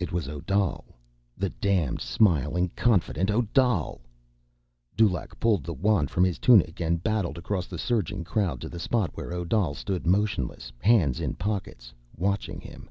[0.00, 0.84] It was Odal,
[1.38, 4.00] the damned smiling confident Odal.
[4.96, 8.80] Dulaq pulled the wand from his tunic and battled across the surging crowd to the
[8.80, 12.90] spot where Odal stood motionless, hands in pockets, watching him.